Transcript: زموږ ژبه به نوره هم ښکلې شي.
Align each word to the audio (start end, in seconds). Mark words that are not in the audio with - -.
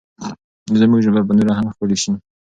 زموږ 0.79 0.99
ژبه 1.05 1.21
به 1.27 1.33
نوره 1.37 1.53
هم 1.57 1.65
ښکلې 1.73 1.97
شي. 2.01 2.11